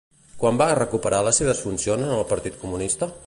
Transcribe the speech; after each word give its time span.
Quan 0.43 0.55
va 0.61 0.67
recuperar 0.79 1.19
les 1.27 1.41
seves 1.43 1.63
funcions 1.67 2.07
en 2.09 2.17
el 2.17 2.25
Partit 2.35 2.61
Comunista? 2.65 3.17